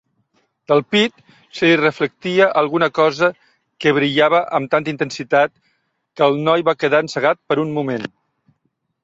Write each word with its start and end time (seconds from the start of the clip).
Del 0.69 0.79
pit, 0.93 1.19
se 1.57 1.67
li 1.71 1.75
reflectia 1.81 2.47
alguna 2.61 2.89
cosa 2.99 3.29
que 3.85 3.93
brillava 3.99 4.41
amb 4.61 4.73
tanta 4.73 4.93
intensitat 4.95 5.55
que 5.61 6.27
el 6.31 6.41
noi 6.49 6.67
va 6.73 6.77
quedar 6.87 7.05
encegat 7.07 7.43
per 7.53 7.61
un 7.67 7.77
moment. 7.79 8.11